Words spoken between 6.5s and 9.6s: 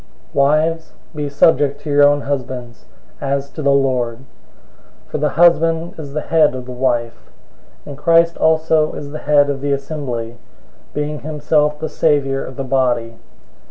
of the wife, and Christ also is the head